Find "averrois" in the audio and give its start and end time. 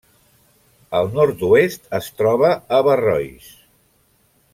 2.79-3.53